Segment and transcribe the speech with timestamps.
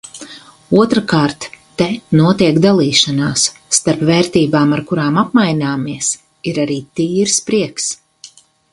[0.83, 1.45] Otrkārt–
[1.81, 1.87] te
[2.21, 3.45] notiek dalīšanās.
[3.81, 6.13] Starp vērtībām, ar kurām apmaināmies,
[6.53, 7.97] ir arī tīrs prieks.